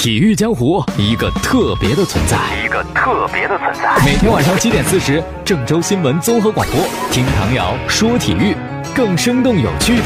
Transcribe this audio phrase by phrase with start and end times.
[0.00, 4.02] 体育江湖一个特别的存在，一个特别的存在。
[4.02, 6.80] 每天晚上七点四十，郑州新闻综合广播，
[7.12, 8.56] 听唐瑶说体育，
[8.94, 10.04] 更生动有趣的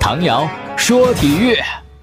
[0.00, 1.54] 唐瑶说体育。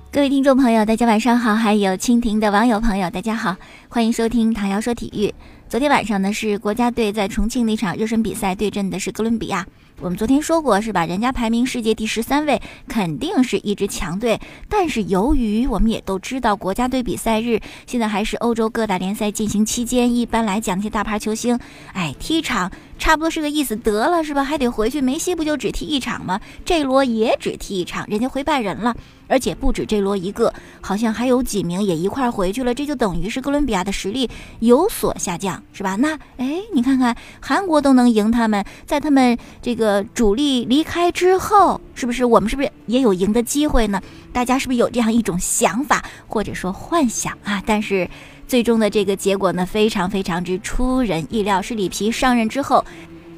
[0.10, 3.58] 各位听众朋友，大家晚上好，还有蜻蜓的网友朋友，大家好，
[3.90, 5.36] 欢迎收听唐瑶说体育。
[5.68, 9.68] 昨天晚上呢，是国家队在重庆那场热身比赛对阵的是哥伦比亚。
[10.02, 11.06] 我们昨天说过是吧？
[11.06, 14.40] 人家排名世界第十三位，肯定是一支强队。
[14.68, 21.58] 但是由于我们也都知道，国家队比赛日现在还是欧洲各大联赛进行期间，一般来讲，那些大牌球星，
[21.94, 22.70] 哎，踢场
[23.04, 24.46] 差不多是个意思，得了是吧？
[24.46, 25.02] 还得回去。
[25.02, 26.40] 梅西不就只踢一场吗？
[26.64, 28.96] 这罗也只踢一场，人家回拜仁了。
[29.28, 32.74] 而且不止这罗一个，好像还有几名也一块回去了。
[32.74, 34.30] 这就等于是哥伦比亚的实力
[34.60, 35.98] 有所下降，是吧？
[35.98, 40.02] 那哎，你看看韩国都能赢他们，在他们这个。
[40.14, 44.02] 主力离开之后，是不是我们是不是也有赢的机会呢？
[44.32, 47.62] 大家是不是有这样一种想法或者说幻想啊？
[47.66, 48.10] 但是
[48.54, 52.86] 最终的这个结果呢，非常非常之出人意料，是里皮上任之后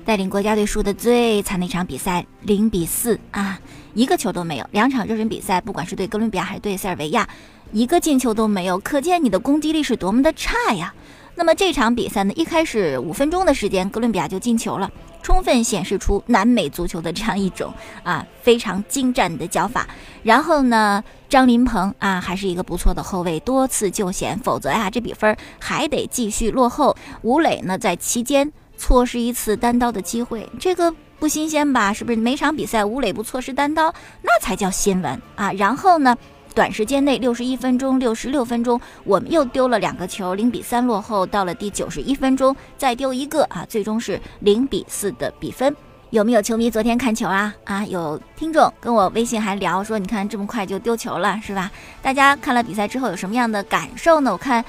[0.03, 3.57] 带领国家队输的最惨的一场比赛，零比四啊，
[3.93, 4.67] 一个球都没有。
[4.73, 7.25] 两场热身比赛，不管是对哥伦比亚还是对塞尔维亚，
[7.71, 10.93] 一个进球都没有，可见你的攻击力是多么的差呀。
[11.35, 14.89] 那么这场比赛呢，一开始五分钟的时间，哥伦比亚就进球了。
[15.21, 19.87] 充分显示出南美足球的这样一种啊非常精湛的脚法。
[20.21, 26.95] 然后呢，张琳芃啊还是一个不错的后卫，多次救险，否则呀这比分还得继续落后。
[27.23, 31.91] 吴磊呢在期间错失一次单刀的机会，这个不新鲜吧？
[31.91, 33.91] 是不是每场比赛吴磊不错失单刀，
[34.21, 35.51] 那才叫新闻啊？
[35.53, 36.15] 然后呢？
[36.55, 41.25] 短时间内，六十一分钟、六十六分钟，我们又丢了两个球，零比三落后。
[41.25, 45.75] 到了第九十一分钟，再丢一个啊，最终是零比四的比分。
[46.11, 47.53] 有没有球迷昨天看球啊？
[47.65, 51.69] 啊，有听众跟我微信还聊说，你看这么快就丢球了，是吧？
[52.01, 54.31] 大家看了比赛之后有什么样的感受呢？
[54.31, 54.63] 我看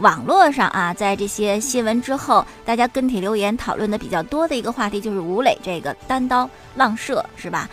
[0.00, 7.66] 网络上啊，在这些新闻之后，大家跟帖留言讨论的比较多的一个话题就是吴磊这个单刀浪射，是吧？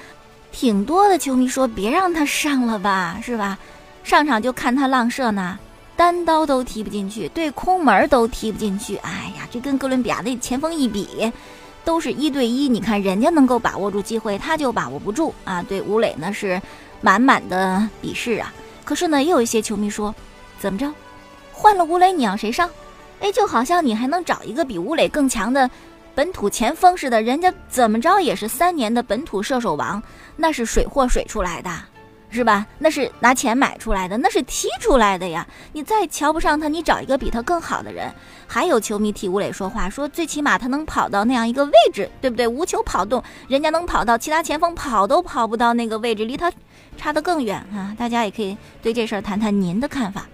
[0.58, 3.60] 挺多的球迷说别让他上了吧，是吧？
[4.04, 5.60] 上场就看他浪射呢，
[5.96, 8.96] 单刀都踢不进去，对空门都踢不进去。
[8.96, 11.32] 哎呀，这跟哥伦比亚的前锋一比，
[11.86, 12.68] 都是一对一。
[12.68, 15.62] 你看人家能够把握住机会，他就把握不住啊。
[15.62, 16.60] 对吴磊呢是
[17.02, 18.52] 满满的鄙视啊。
[18.84, 20.16] 可是呢，也有一些球迷说，
[20.58, 20.92] 怎么着，
[21.54, 22.68] 换了吴磊你让谁上？
[23.20, 25.70] 哎，就好像你还能找一个比吴磊更强的。
[26.18, 30.02] 本土前锋似的，人家怎么着也是三年的本土射手王，
[30.36, 31.70] 那是水货水出来的，
[32.32, 32.66] 是吧？
[32.80, 35.46] 那是拿钱买出来的，那是踢出来的呀！
[35.74, 38.12] 你再瞧不上他，你找一个比他更好的人。
[38.48, 42.48] 还有球迷替吴磊说话，说最起码他能跑到那样一个位置，对不对？
[42.48, 46.52] 无球跑动，人家能跑到，其他前锋跑都跑不到那个位置，离他
[46.98, 47.94] 差得更远啊！
[47.96, 50.28] 大家也可以对这事儿谈谈您的看法。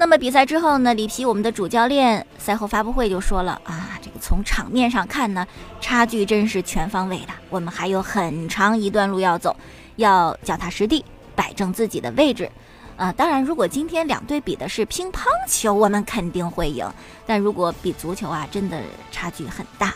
[0.00, 5.44] 那么比赛之后呢，里皮我们的主教练赛后发布会就说了啊，这个从场面上看呢，
[5.80, 9.56] 差距真是全方位的，我们还有很长一段路要走，
[9.96, 11.04] 要脚踏实地，
[11.34, 12.48] 摆正自己的位置。
[12.96, 16.86] 啊，当然，如果今天两队比的是乒乓球，我们肯定会赢；
[17.26, 19.92] 但如果比足球啊，真的差距很大。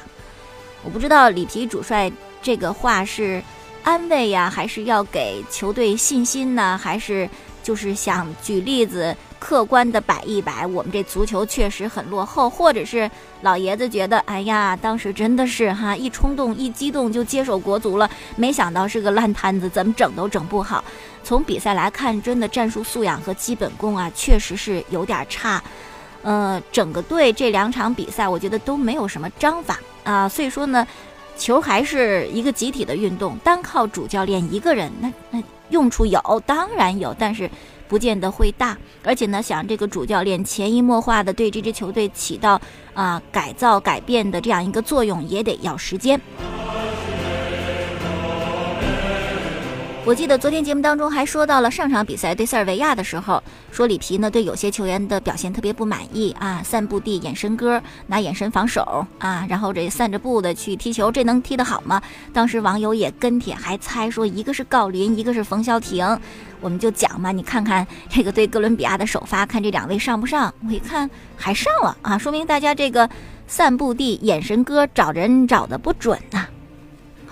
[0.83, 2.11] 我不知道里皮主帅
[2.43, 3.41] 这个话是
[3.85, 7.31] 安慰呀，还是要给球队信心呢，还是？
[7.63, 13.11] 就是想举例子，客观的摆一摆，我们这足球确实很落后，或者是
[13.41, 20.85] 老爷子觉得，哎呀，当时真的是哈，一冲动一激动就接手国足了，没想到是个烂摊子，怎么整都整不好。
[21.25, 25.61] 从比赛来看，真的战术素养和基本功啊，确实是有点差。
[26.23, 30.87] 呃，整个队这两场比赛，我觉得都没有什么章法啊，所以说呢，
[31.37, 35.43] 球还是一个集体的运动，单靠主教练一个人，那那。
[35.69, 37.51] 用处有，当然有，但是
[37.93, 38.75] 不见得会大。
[39.05, 42.59] 而且呢，想这个主教练潜移默化的对这支球队起到
[42.95, 46.19] 啊改造、改变的这样一个作用，也得要时间。
[50.05, 53.41] 我记得昨天节目当中还说到了上场比赛对塞尔维亚的时候，
[53.71, 62.03] 说里皮呢对有些球员的表现特别不满意啊，散步地眼神歌，拿眼神防守啊，然后这散着步的去踢球，这能踢得好吗？
[62.33, 66.19] 当时网友也跟帖还猜说一个是郜林，一个是冯潇霆，
[66.61, 70.53] 我们就讲嘛，你看看这个对哥伦比亚的首发，看这两位上不上？
[70.67, 73.09] 我一看还上了啊，说明大家这个
[73.47, 76.45] 散步地眼神歌找人找的不准呐。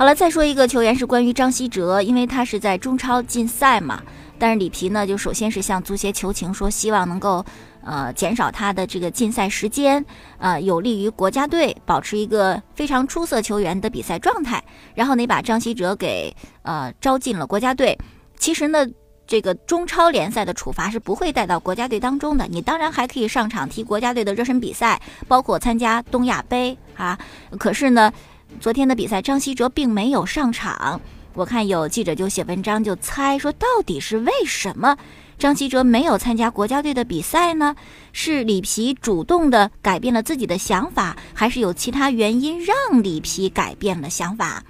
[0.01, 4.03] 好了，再说一个球员是关于张稀哲，因为他是在中超禁赛嘛。
[4.39, 7.45] 但是里皮呢，就首先是向足协求情，说希望能够
[7.85, 10.03] 呃减少他的这个禁赛时间，
[10.39, 14.65] 呃，有利于国家队保持一个非常出色球员的比赛状态。
[14.95, 17.99] 然后呢，把张稀哲给呃招进了国家队。
[18.39, 18.87] 其实呢，
[19.27, 24.99] 这个中超联赛的处罚是不会带到国家队当中的，你当然还可以上场踢国家队的热身比赛，
[25.29, 27.19] 包括参加东亚杯啊。
[27.59, 28.11] 可是呢，
[28.59, 31.01] 昨天的比赛张稀哲并没有上场，
[31.35, 34.97] 我看有记者就写文章就猜说，到底是为什么
[35.39, 37.75] 张稀哲没有参加国家队的比赛呢？
[38.13, 44.63] 是里皮主动的改变了自己的想法，还是有其他原因让里皮改变了想法？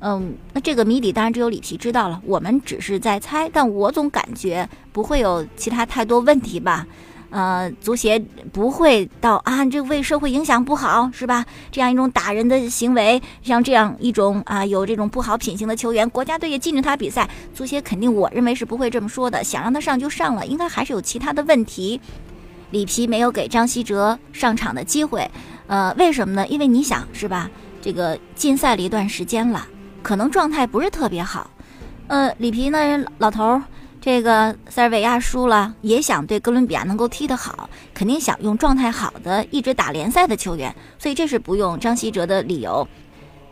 [0.00, 3.50] 嗯，那这个谜底当然只有里皮知道了，我们只是在猜。
[3.52, 6.86] 但我总感觉不会有其他太多问题吧？
[7.30, 8.18] 呃，足协
[8.52, 11.44] 不会到啊，这为社会影响不好是吧？
[11.70, 19.44] 这样一种打人的行为，像这样一种啊有这种不好品行的球员，国家队也禁止他比赛，足协肯定我认为是不会这么说的。
[19.44, 22.00] 想让他上就上了，应该还是有其他的问题。
[22.70, 25.30] 里皮没有给张稀哲上场的机会，
[25.66, 26.46] 呃，为什么呢？
[26.48, 27.50] 因为你想是吧？
[27.80, 29.66] 这个禁赛了一段时间了。
[30.02, 31.50] 可能状态不是特别好，
[32.06, 33.62] 呃，里皮呢，老头儿，
[34.00, 42.86] 这个塞尔维亚输了，也想对哥伦比亚能够踢得好，肯定想用状态好的一直打联赛的球员，所以这是不用张稀哲的理由。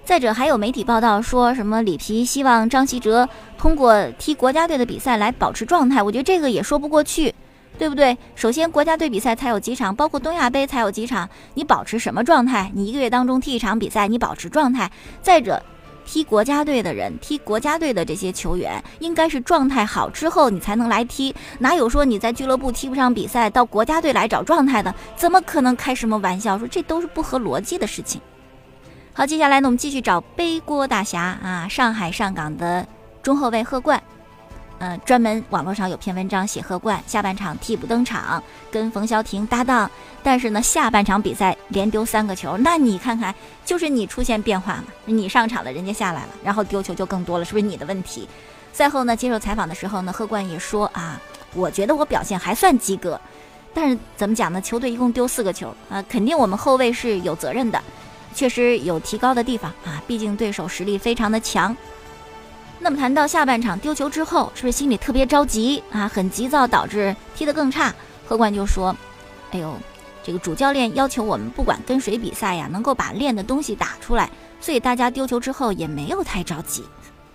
[0.04, 3.28] 再者，还有媒体报道说什么里皮希望张稀哲
[3.58, 7.34] 通过踢国家队的比赛来保持状态，我觉得这个也说不过去，
[7.76, 8.16] 对不对？
[8.37, 12.70] 首先，国家队比赛才有几场，包括东亚杯才有几场，你保持什么状态？
[12.72, 14.88] 你一个月当中踢一场比赛，你保持状态。
[15.20, 15.60] 再者，
[16.06, 24.94] 踢国家队的人，踢国家队的这些球员，应该是状态好之后你才能来踢，哪有说你在俱乐部踢不上比赛，到国家队来找状态的？
[25.17, 26.56] 怎么可能开什么玩笑？
[26.58, 28.20] 说这都是不合逻辑的事情。
[29.12, 32.87] 好，接下来呢，我们继续找背锅大侠啊，上海上港的
[33.23, 34.00] 中后卫贺冠。
[34.78, 39.90] 嗯，专门网络上有篇文章写贺冠下半场替补登场，跟冯潇霆搭档，
[40.23, 43.34] 但是呢下半场比赛连丢三个球，那你看看，
[43.64, 44.84] 就是你出现变化嘛？
[45.06, 48.28] 你上场了，人家下来了，然后丢球就更多了，是不是你的问题？
[48.75, 51.19] 赛后呢接受采访的时候呢，贺冠也说啊，
[51.55, 53.19] 我觉得我表现还算及格，
[53.73, 54.61] 但是怎么讲呢？
[54.61, 57.82] 球队一共丢四个球啊，肯定我们后卫是有责任的，
[58.34, 61.75] 确实有提高的地方啊，毕竟对手实力非常的强。
[62.78, 66.06] 那么谈到下半场丢球之后，是不是心里特别着急啊？
[66.06, 67.93] 很急躁，导致踢得更差。
[68.26, 68.94] 何冠就说
[69.50, 69.75] ：“哎呦，
[70.23, 74.31] 这个主教练要求我们不管跟谁比赛呀，能够把练的东西打出来，
[74.61, 76.84] 所以大家丢球之后也没有太着急。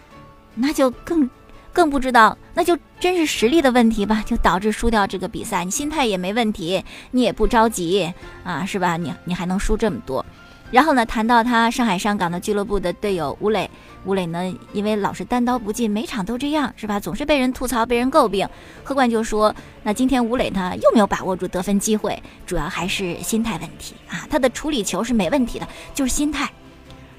[0.56, 1.30] 那就更
[1.74, 5.66] 更不知道，那就真是实力的问题吧，就导致输掉这个比赛。
[5.66, 8.96] 你心态也没问题，你也不着急啊，是吧？
[8.96, 10.24] 你你还能输这么多。”
[10.72, 13.70] 然后呢，谈到他上海上港的俱乐部的队友吴磊，
[14.04, 17.00] 吴磊呢，因为老是单刀不进，每场都这样，是吧？
[17.00, 18.48] 总是被人吐槽，被人诟病。
[18.84, 24.28] 贺冠就说：“那今天吴磊呢，又没有把握住得分机会，主要还是心态问题啊。
[24.30, 26.52] 他的处理球是没问题的，就是心态。”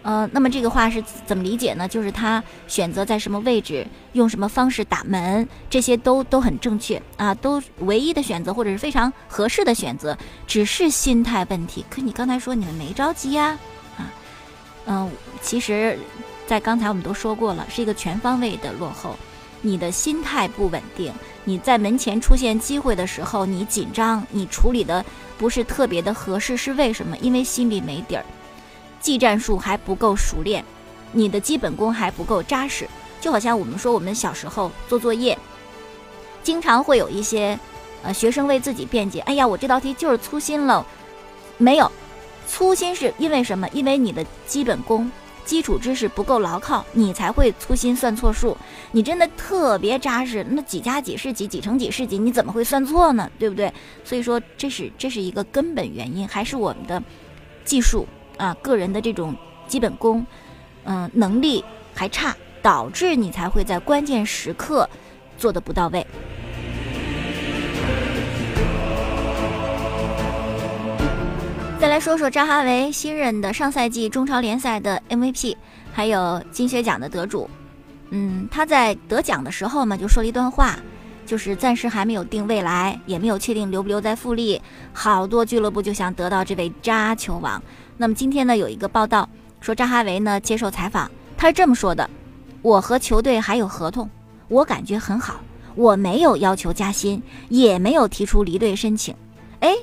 [0.02, 1.86] 呃，那么这个话是怎么理解呢？
[1.86, 11.84] 就是他选择在什么位置，用什么方式打门，这些都都很正确啊，都唯一的选择或者是非常合适的选择，只是心态问题。
[11.88, 13.56] 可你刚才说你们没着急呀？
[13.96, 14.10] 啊，
[14.86, 15.08] 嗯，
[15.40, 15.96] 其实，
[16.46, 19.16] 在刚才我们都说过了，是一个全方位的落后。
[19.64, 21.12] 你的心态不稳定，
[21.44, 25.04] 你在门前出现机会的时候，你紧张，你处理的
[25.38, 27.16] 不是特别的合适，是为什么？
[27.18, 28.24] 因为心里没底儿。
[29.00, 30.64] 技战术还不够熟练，
[31.12, 32.88] 你的基本功还不够扎实，
[33.20, 35.38] 就好像我们说我们小时候做作业，
[36.42, 37.56] 经常会有一些，
[38.02, 40.84] 呃，学生为自己辩解，哎呀，我这道题就是粗心了，
[41.56, 41.90] 没有，
[42.48, 43.68] 粗心是因为什么？
[43.72, 45.10] 因为你的基本功、
[45.44, 48.56] 基础知识不够牢靠，你才会粗心算错数。
[48.92, 53.30] 你真的特别扎实，那几加几是几，几乘几是几，你怎么会算错呢？
[53.38, 53.72] 对不对？
[54.04, 57.02] 所以说，这是这是一个根本原因，还是我们的
[57.64, 58.06] 技术。
[58.38, 59.36] 啊，个人的这种
[59.68, 60.26] 基本功，
[60.84, 61.62] 嗯，能力
[61.94, 64.88] 还差，导致你才会在关键时刻
[65.36, 66.04] 做的不到位。
[71.82, 75.56] 再来说说扎哈维新任的上赛季中超联赛的 MVP，
[75.92, 77.50] 还有金靴奖的得主。
[78.10, 80.78] 嗯，他在得奖的时候嘛，就说了一段话，
[81.26, 84.62] 就是暂时还没有定未来，也没有确定留不留在富力，
[84.92, 87.60] 好多俱乐部就想得到这位扎球王。
[87.96, 89.28] 那么今天呢，有一个报道
[89.60, 92.08] 说扎哈维呢接受采访，他是这么说的
[92.62, 94.08] ：“我和球队还有合同，
[94.46, 95.40] 我感觉很好，
[95.74, 99.12] 我没有要求加薪，也没有提出离队申请，
[99.58, 99.74] 哎，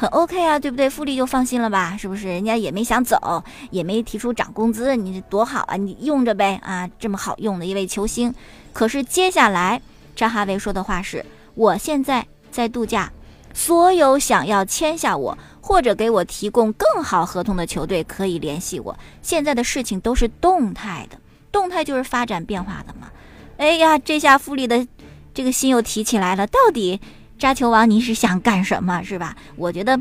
[0.00, 0.88] 很 OK 啊，对不对？
[0.88, 1.96] 富力就放心了吧？
[1.98, 2.28] 是不是？
[2.28, 8.32] 人家也没想走，也没提出涨工资，你多好啊，你用着呗啊，这么好用的一位球星。
[8.72, 9.82] 可是接下来
[10.14, 11.26] 扎哈维说的话是：
[11.56, 13.12] 我现在在度假，
[13.52, 18.98] 所有想要签下我。”或者给我提供更好合同的球队可以联系我。
[19.20, 21.18] 现在的事情都是动态的，
[21.52, 23.10] 动态就是发展变化的嘛。
[23.58, 24.86] 哎呀，这下富力的
[25.34, 26.98] 这个心又提起来了，到底
[27.38, 29.36] 扎球王你是想干什么，是吧？
[29.56, 29.98] 我觉得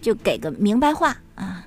[0.00, 1.64] 就给个明白话啊。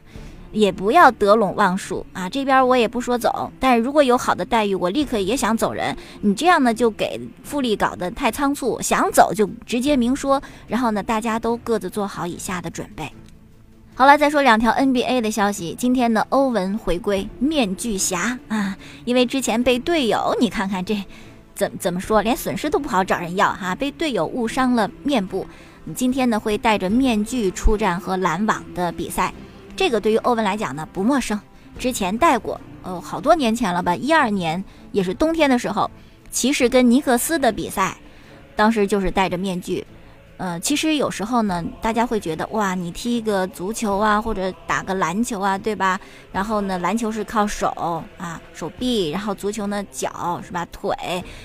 [0.51, 2.29] 也不要得陇望蜀啊！
[2.29, 5.97] 这边我也不说走，但是如果有好的待遇，我立刻也想走人。
[6.21, 13.11] 你这样呢，就给复利搞得太仓促，想走就直接明说，然后呢，大家都各自做好以下的准备。
[13.95, 15.75] 好了，再说两条 NBA 的消息。
[15.75, 21.03] 今天呢，欧文回归，面具侠啊，因为之前被队友，你看看这
[21.55, 25.45] 怎怎么说，连损失都不好找人要哈，被队友误伤了面部。
[25.85, 29.33] 你今天呢，会戴着面具出战和篮网的比赛。
[29.75, 31.39] 这个对于欧文来讲呢不陌生，
[31.77, 35.89] 之前戴过，哦，好多年前了吧，一二年也是冬天的时候，
[36.31, 37.97] 骑士跟尼克斯的比赛，
[38.55, 39.85] 当时就是戴着面具，
[40.43, 45.97] 呃，其实有时候呢，大家会觉得哇，你踢个足球啊，或者打个篮球啊，对吧？
[46.33, 50.67] 然后呢，篮球是靠手啊，手臂，然后足球呢脚是吧？
[50.69, 50.93] 腿，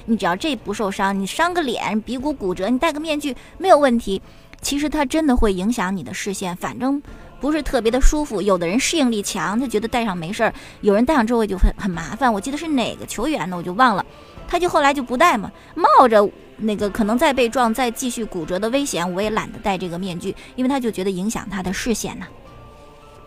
[0.06, 4.20] 你只要这不受伤，你伤个脸，鼻骨骨折，你戴个面具没有问题。
[4.60, 7.00] 其实它真的会影响你的视线，反正。
[7.40, 12.32] 不是特别的舒服，有的人适应力强，他觉得戴上没事儿；有人戴上之后就很很麻烦。
[12.32, 13.56] 我记得是哪个球员呢？
[13.56, 14.04] 我就忘了，
[14.48, 16.28] 他就后来就不戴嘛，冒着
[16.58, 22.26] 那个可能再被撞、再继续骨折的危险，我也懒得戴这个面具，因为他就觉得影响他的视线呢。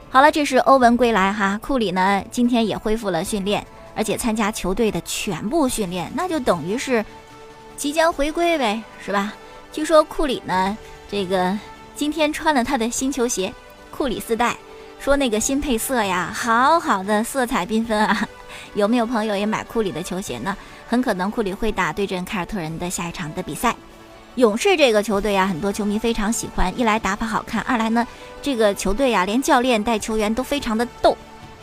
[0.09, 7.03] 好了，这是欧文归来哈，库里呢今天也恢复了训练，而且参加球队的全部训练，那就等于是
[7.77, 9.33] 即将回归呗，是吧？
[9.71, 10.77] 据说库里呢
[11.09, 11.57] 这个
[11.95, 13.53] 今天穿了他的新球鞋。
[13.89, 14.55] 库里四代
[14.99, 18.27] 说那个新配色呀，好好的色彩缤纷啊！
[18.73, 20.55] 有没有朋友也买库里的球鞋呢？
[20.91, 23.73] 很可能库里会打对阵凯尔特人的下一场的比赛。
[24.35, 28.05] 勇士这个球队呀，很多球迷非常喜欢，一来打法好看，二来呢，
[28.41, 31.17] 这个球队呀，连教练带球员都非常的逗，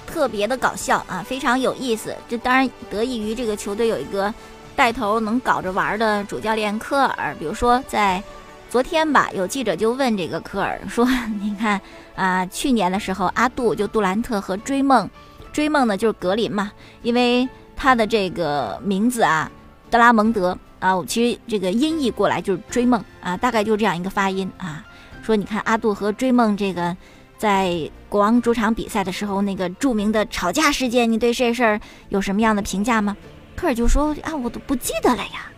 [0.06, 2.16] 特别的搞笑啊，非常有意思。
[2.26, 4.32] 这当然得益于这个球队有一个
[4.74, 8.22] 带头能搞着玩的主教练科尔，比如说在。
[8.70, 11.08] 昨天吧，有记者就问这个科尔说
[11.40, 11.80] ：“你看
[12.14, 15.08] 啊，去年的时候，阿杜就杜兰特和追梦，
[15.54, 16.70] 追梦呢就是格林嘛，
[17.00, 19.50] 因为他的这个名字啊，
[19.88, 24.84] 德拉蒙德啊，其实这个音译过来就是追梦啊，大概就这样一个发音啊。
[25.22, 26.96] 说你看阿杜和追梦这个
[27.38, 33.16] 在国王主场比赛的时候那个著名的吵架事件，你对这事儿有什么样的评价吗？
[33.54, 35.50] 科尔就说啊，我都不记得了呀。”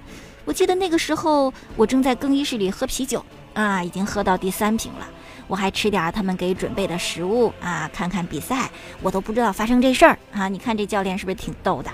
[0.47, 3.25] 我记得那个时候，我正在更衣室里喝啤酒
[3.55, 5.07] 啊，已经喝到第三瓶了。
[5.51, 8.71] 我还吃点他们给准备的食物啊，看看比赛，
[9.03, 10.47] 我都不知道发生这事儿啊。
[10.47, 11.91] 你看这教练是不是挺逗的？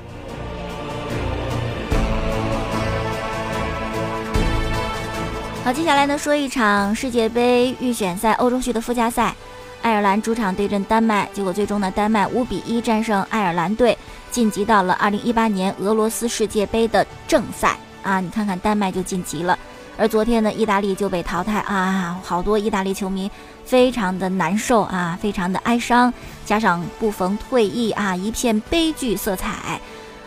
[5.64, 9.34] 好，接下来呢，说一场世界杯预选赛欧洲区的附加赛，
[9.80, 13.96] 爱尔兰主场对阵丹麦，结果最终呢，丹麦五比一战胜爱尔兰队，
[14.30, 17.78] 晋级到了二零一八年俄罗斯世界杯的正赛。
[18.02, 19.58] 啊，你看看丹麦就晋级了，
[19.98, 23.30] 而昨天呢，意大利就被淘汰啊，好多意大利球迷
[23.64, 26.12] 非常的难受啊，非常的哀伤，
[26.44, 29.80] 加上不逢退役啊，一片悲剧色彩。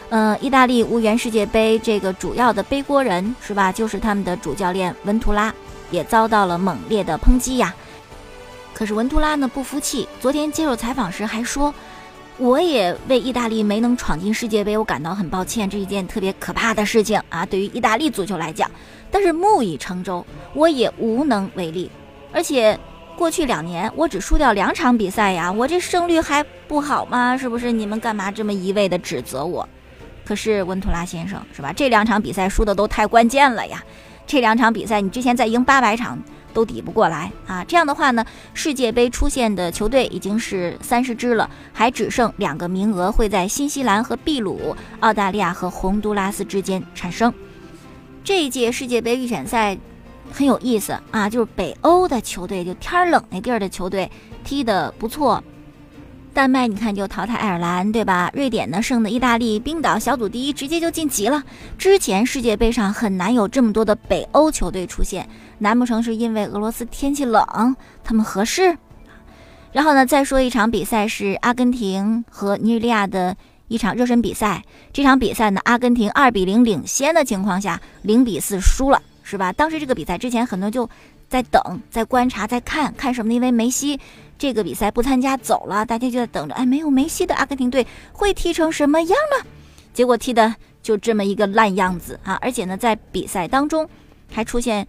[0.09, 3.71] 嗯，意大利无缘世界杯，这个主要的背锅人是吧？
[3.71, 5.53] 就是他们的主教练文图拉，
[5.91, 7.73] 也遭到了猛烈的抨击呀。
[8.73, 11.73] 可是文图拉呢不服气，昨天接受采访时还说。
[12.39, 17.45] 我也为意大利没能闯进世界杯，我感到很抱歉，这是一件特别可怕的事情啊！
[17.45, 18.71] 对于意大利足球来讲，
[19.11, 21.91] 但是木已成舟，我也无能为力。
[22.31, 22.79] 而且
[23.17, 27.35] 过去两年我只输掉两场比赛呀，我这胜率还不好吗？
[27.35, 27.73] 是不是？
[27.73, 29.67] 你们干嘛这么一味的指责我？
[30.23, 31.73] 可是温图拉先生是吧？
[31.73, 33.83] 这两场比赛输的都太关键了呀！
[34.25, 36.17] 这两场比赛你之前再赢八百场。
[36.53, 37.63] 都抵不过来啊！
[37.63, 47.33] 这样的话呢，世界杯出现的球队已经是三十支了，还只剩两个名额会在新西兰和秘鲁、澳大利亚和洪都拉斯之间产生。
[48.23, 49.77] 这一届世界杯预选赛
[50.31, 54.09] 很有意思啊，就是北欧的球队，就天冷那地儿的球队
[54.43, 55.43] 踢得不错。
[56.39, 58.31] 丹麦，你看就淘汰爱尔兰，对吧？
[58.33, 61.43] 瑞典呢胜的意大利，冰岛小组第一，直接就晋级了。
[61.77, 65.27] 之前世界杯上很难有这么多的北欧球队出现，
[65.57, 68.77] 难不成是因为俄罗斯天气冷，他们合适？
[69.73, 73.35] 然后呢，再说一场比赛是阿根廷和尼日利亚的
[73.67, 74.63] 一场热身比赛。
[74.93, 79.51] 这场比赛呢，阿根廷二比零领先的情况下，零比四输了，是吧？
[79.51, 80.89] 当时这个比赛之前，很多就
[81.29, 83.35] 在等，在观察，在看看什么呢？
[83.35, 83.99] 因为梅西。
[84.39, 86.55] 这个比赛不参加走了，大家就在等着。
[86.55, 89.45] 哎，没有梅西的阿根廷队会踢成什么样呢？
[89.93, 92.39] 结果踢的就这么一个烂样子啊！
[92.41, 93.85] 而且呢，在比赛当中
[94.31, 94.87] 还出现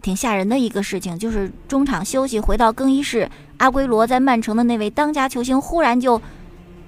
[0.00, 6.18] 挺吓人的一个事情，就是中场休息回到更衣室，阿圭罗在曼城的那位当家球星忽然就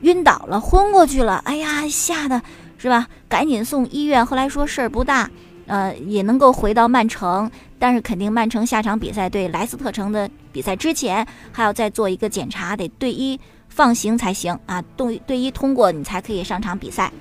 [0.01, 1.43] 晕倒了，昏过去了。
[1.45, 2.41] 哎呀，吓得
[2.79, 3.07] 是吧？
[3.29, 4.25] 赶紧送医院。
[4.25, 5.31] 后来说事儿不大，
[5.67, 17.13] 呃，也能够回到曼城，但是肯定曼城下场比赛对莱斯特城的比赛之前，还要再做一个检查，得队医放行才行啊，队队医通过你才可以上场比赛。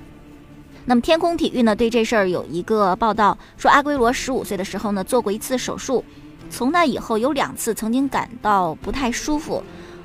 [0.84, 6.04] 那么天空体育呢，对这事儿有一个报道说，阿圭罗十五岁的时候呢做过一次手术，
[6.50, 9.62] 从那以后有两次曾经感到不太舒服。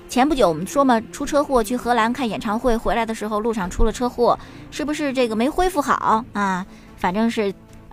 [0.09, 4.37] 前不久我们说嘛，出车祸去荷兰看演唱会，回来的时候路上出了车祸，
[4.69, 6.63] 是不是这个没恢复好啊？
[6.97, 7.51] 反正是。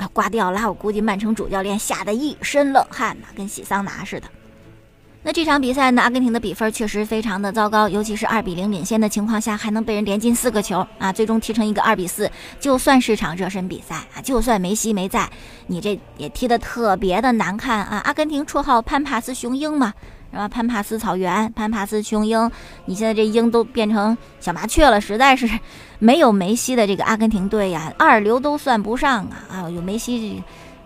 [0.09, 4.26] 挂掉了，我估计曼城主教练吓得一身冷汗呐，跟洗桑拿似的。
[5.23, 12.30] 那这场比赛呢，阿根廷的比分确实非常的糟糕，尤其是二比零领先的情况下，还能被人连进四个球啊，最终踢成一个二比四。
[12.59, 15.30] 就算是场热身比赛啊，就算梅西没在，
[15.66, 17.99] 你这也踢得特别的难看啊。
[18.04, 19.92] 阿根廷绰号潘帕斯雄鹰嘛。
[20.30, 20.49] 是吧？
[20.49, 22.50] 潘帕斯草原，潘帕斯雄鹰，
[22.84, 25.49] 你现在这鹰都变成小麻雀了，实在是
[25.99, 29.44] 没有梅西的这个阿根廷队呀，二流都算不上啊！
[29.50, 30.44] 啊，有梅西这，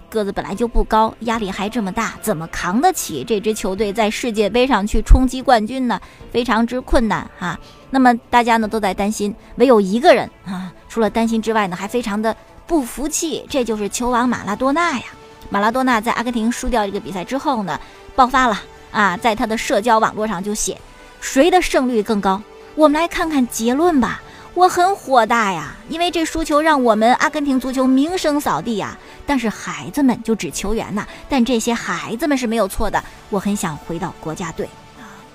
[0.08, 6.00] 个子本来就不高，压力还这么大，怎么扛得起这支球队在世界杯上去冲击冠军呢？
[6.30, 7.58] 非常之困难啊！
[7.90, 12.34] 那么大家呢都在担心，唯有一个人啊，除了担心之外呢，还非常的
[12.66, 15.04] 不服气，这就是球王马拉多纳呀！
[15.50, 17.78] 马拉多纳在阿根廷输掉这个比赛之后呢，
[18.16, 18.58] 爆发了。
[18.94, 20.80] 啊，在他的社交网络上就写，
[21.20, 22.40] 谁的胜率更高？
[22.76, 24.22] 我们来看看结论吧。
[24.54, 28.96] 我很火大呀，因为这输球让我们阿根廷足球名声扫地呀。
[29.26, 33.02] 但是孩子们就指球员呐，但这些孩子们是没有错的。
[33.30, 34.68] 我很想回到国家队，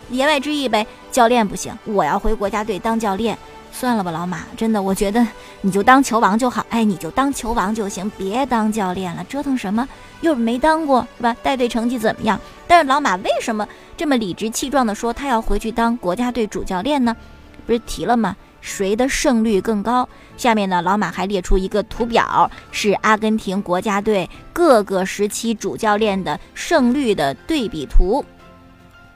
[0.10, 3.38] 言外之意呗，教练不行，我要回国家队当教练。
[3.72, 5.26] 算了吧，老马，真的，我觉得
[5.62, 9.88] 你就当球王就好，哎，你就当球王就行，别当教练了，折腾什么？
[10.22, 11.34] 又没当过，是吧？
[11.42, 12.40] 带队成绩怎么样？
[12.68, 17.16] 但是老马为什么这么理直气壮地说他要回去当国家队主教练呢？
[17.66, 18.36] 不是提了吗？
[18.60, 20.10] 谁的胜率更高？
[20.36, 28.26] 下面呢，老马还列出一个图表，是阿根廷国家队各个时期主教练的胜率的对比图，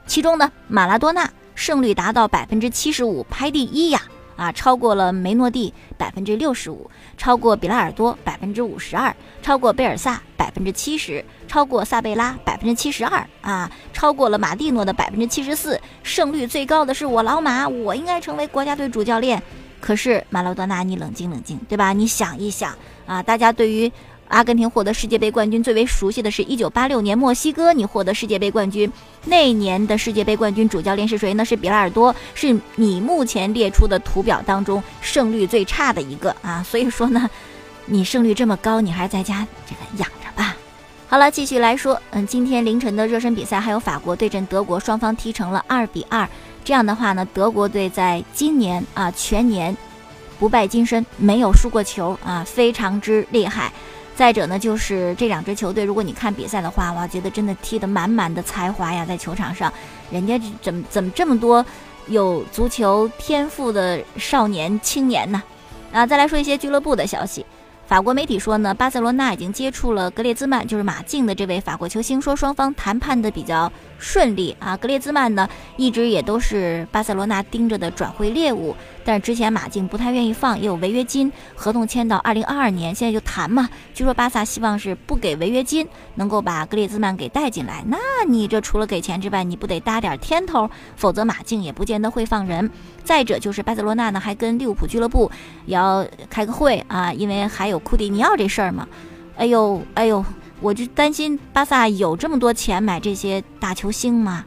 [0.06, 4.00] 其中呢，马拉多纳胜率达到百分之七十五，排第一呀。
[4.36, 19.42] 啊超过了梅诺蒂百分之六十五，超过比拉尔多百分之五十二，超过贝尔萨百分之七十，超过萨贝拉百分之七十二啊，超过了马蒂诺的百分之七十四，胜率最高的是我老马，我应该成为国家队主教练。
[19.80, 21.92] 可是马拉多纳，你冷静冷静，对吧？
[21.92, 22.74] 你想一想
[23.06, 23.92] 啊，大家对于。
[24.34, 28.92] 阿根廷获得世界杯冠军最为熟悉的是一九八六年墨西哥，你获得世界杯冠军，
[29.26, 31.44] 那年的世界杯冠军主教练是谁呢？
[31.44, 36.60] 是比拉尔多，是你目前列出的图表当中胜率最差的一个啊。
[36.68, 37.30] 所以说呢，
[37.86, 40.56] 你胜率这么高，你还是在家这个养着吧。
[41.06, 46.28] 好了，继续来说，嗯，今天凌晨的热身比赛还有法国对阵德国，双方踢成了二比二。
[46.64, 49.76] 这样的话呢，德国队在今年啊全年
[50.40, 53.72] 不败金身，没有输过球啊，非常之厉害。
[54.16, 59.72] 再者呢，就是这两支球队，如果你看比赛的话，哇，觉得真的踢得满满的才华呀，在球场上，
[60.10, 61.64] 人家怎么怎么这么多
[62.06, 65.42] 有足球天赋的少年青年呢？
[65.92, 67.44] 啊，再来说一些俱乐部的消息。
[67.86, 74.74] 法国媒体说呢，巴塞罗那已经接触了格列兹曼，就是马竞的这位法国球星，说双方谈判的比较顺利啊。
[74.76, 75.46] 格列兹曼呢，
[75.76, 78.74] 一直也都是巴塞罗那盯着的转会猎物，
[79.04, 83.68] 但是之前马竞不太愿意放，也有违约金，合同签到二零二二年，现在就谈嘛。
[83.92, 87.84] 据说巴萨希望是不给违约金，能够把格列兹曼给带进来。
[87.86, 92.70] 那你这除了给钱之外，你不得搭点天头，否则马竞也不见得会放人。
[93.04, 95.30] 再者就是巴塞罗那呢，还跟利物浦俱乐部
[95.66, 98.88] 也要开个会啊，因为还有库蒂尼奥这事儿嘛。
[99.36, 100.24] 哎呦哎呦，
[100.60, 104.46] 我就担心巴萨有这么多钱买这些大球星吗？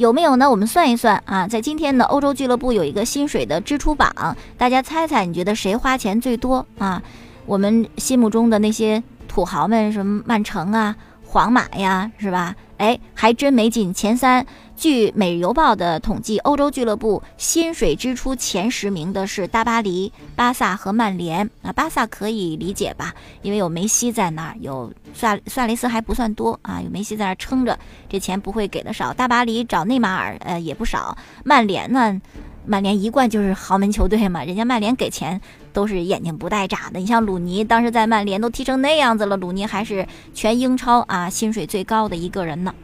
[0.00, 0.50] 有没有呢？
[0.50, 7.02] 我们算一算啊，在今天呢，欧洲俱乐部有一个薪水的支出榜，大家猜猜，你觉得谁花钱最多啊？
[7.44, 12.56] 我们心目中的那些土豪们，什么曼城啊、皇马呀，是吧？
[12.78, 14.46] 哎，还真没进前三。
[14.80, 21.50] 据《每日邮报》的统计，欧洲俱乐部薪水支出前十名的是大巴黎、巴萨和曼联。
[21.60, 23.14] 啊，巴萨可以理解吧？
[23.42, 29.12] 因为有梅西在那儿，有萨萨雷斯还不算多啊，有梅西在那儿撑着，这钱不会给的少。
[29.12, 31.14] 大巴黎找内马尔，呃，也不少。
[31.44, 32.18] 曼联呢？
[32.64, 35.38] 曼联一贯就是豪门球队嘛，人家曼联给钱
[35.74, 36.98] 都是眼睛不带眨的。
[36.98, 42.74] 你像鲁尼，当时在曼联都踢成那样子了，鲁尼还是全英超啊薪水最高的一个人呢。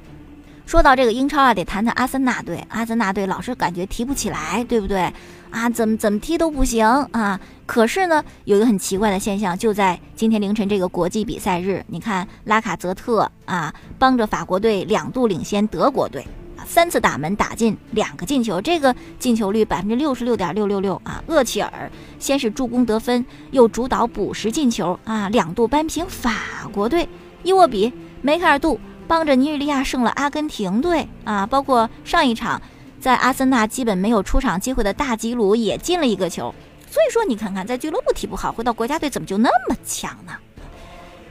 [0.67, 2.63] 说到这个英超啊，得谈谈阿森纳队。
[2.69, 5.13] 阿森纳队老是感觉提不起来，对不对？
[5.51, 7.39] 啊，怎么怎么踢都不行啊。
[7.67, 16.27] 可是呢，有一个很奇怪的现象，就在今天凌晨这个国际比赛日，你看拉卡泽特啊，帮着法国队两度领先德国队
[16.57, 21.23] 啊，三次打门打进两个进球，这个进球率百分之六十六点六六六啊！
[21.29, 26.35] 厄齐尔先是助攻得分，又主导补时进球啊，两度扳平法
[26.73, 27.09] 国队。
[27.45, 31.47] 伊沃比、梅开二度，帮着尼日利亚胜了阿根廷队啊！
[31.47, 32.61] 包括上一场
[33.01, 36.55] 在阿森纳基本没有出场机会的大吉鲁也进了一个球。
[36.91, 40.33] 所以说，你看看在俱乐部踢不好，回到国家队怎么就那么强呢？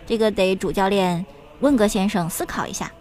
[0.05, 1.25] 这个得主教练
[1.61, 2.91] 温格先生思考一下。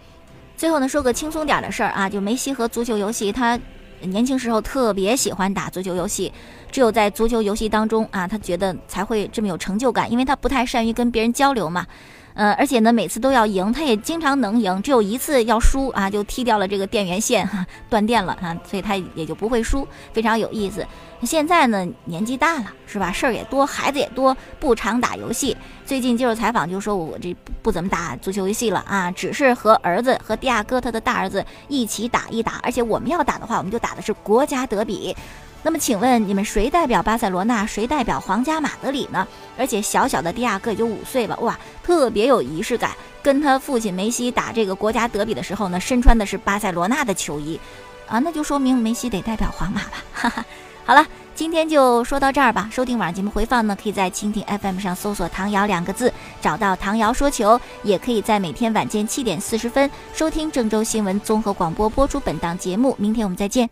[0.56, 3.58] 最后呢，说个轻松点的事儿啊，就梅西和足球游戏，他
[4.00, 6.32] 年轻时候特别喜欢打足球游戏，
[6.70, 11.86] 只有在足球游戏当中啊，他觉得才会这么有成就感，因为他不太善于跟别人交流嘛。
[12.34, 17.48] 呃，而且呢，每次都要赢，他也经常能赢，只有一次要输啊，就踢掉了这个电源线，
[17.88, 20.84] 断电了啊，所以他也就不会输，非常有意思。
[21.22, 23.12] 现在呢，年纪大了，是吧？
[23.12, 25.56] 事儿也多，孩子也多，不常打游戏。
[25.86, 35.16] 最近接受采访就说，我这不怎么打足球游戏了啊，只是和儿子和迪亚哥他的大儿子一起打一打，而且我们要打的话，我们就打的是国家德比。
[35.64, 39.26] 那么请问你们谁代表巴塞罗那，谁代表皇家马德里呢？
[39.56, 42.90] 而且小小的迪亚哥也就五岁吧，哇，特别有仪式感。
[43.22, 47.58] 跟他父亲梅西打这个国家德比的时候呢，身穿的是巴塞罗那的球衣，
[48.06, 50.04] 啊，那就说明梅西得代表皇马吧。
[50.12, 50.44] 哈哈，
[50.84, 52.68] 好了，今天就说到这儿吧。
[52.70, 62.94] 收听晚上节目回放呢，可以在蜻蜓 FM 上搜索“唐瑶”两个字，找到唐瑶说球，也可以在每天晚间七点四十分收听郑州新闻综合广播播出本档节目。
[62.98, 63.70] 明天我们再见。